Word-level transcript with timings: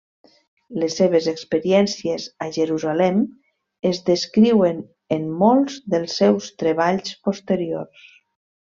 Les 0.83 0.93
seves 1.01 1.27
experiències 1.31 2.25
a 2.45 2.47
Jerusalem 2.57 3.21
es 3.91 4.01
descriuen 4.09 4.83
en 5.19 5.31
molts 5.45 5.79
dels 5.97 6.19
seus 6.25 6.53
treballs 6.65 7.17
posteriors. 7.31 8.13